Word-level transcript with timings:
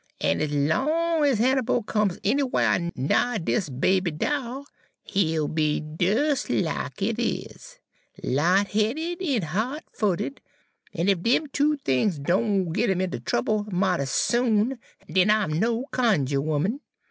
En 0.19 0.41
ez 0.41 0.51
long 0.51 1.23
ez 1.27 1.37
Hannibal 1.37 1.83
comes 1.83 2.17
anywhar 2.25 2.91
nigh 2.95 3.37
dis 3.37 3.69
baby 3.69 4.09
doll, 4.09 4.65
he'll 5.03 5.47
be 5.47 5.79
des 5.79 6.37
lack 6.49 7.03
it 7.03 7.19
is, 7.19 7.77
light 8.23 8.69
headed 8.69 9.19
en 9.21 9.43
hot 9.43 9.83
footed; 9.93 10.41
en 10.95 11.07
ef 11.07 11.21
dem 11.21 11.45
two 11.49 11.77
things 11.85 12.17
doan 12.17 12.73
git 12.73 12.89
'im 12.89 12.99
inter 12.99 13.19
trouble 13.19 13.67
mighty 13.71 14.07
soon, 14.07 14.79
den 15.07 15.29
I'm 15.29 15.53
no 15.59 15.85
cunjuh 15.93 16.39
'oman. 16.51 16.79